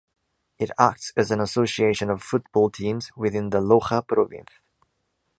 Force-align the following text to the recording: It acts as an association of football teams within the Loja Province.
It 0.57 0.71
acts 0.79 1.13
as 1.15 1.29
an 1.29 1.39
association 1.39 2.09
of 2.09 2.23
football 2.23 2.71
teams 2.71 3.11
within 3.15 3.51
the 3.51 3.59
Loja 3.59 4.01
Province. 4.07 4.49